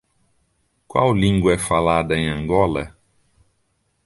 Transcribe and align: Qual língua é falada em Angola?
Qual 0.87 1.13
língua 1.13 1.53
é 1.53 1.57
falada 1.59 2.15
em 2.17 2.27
Angola? 2.27 2.97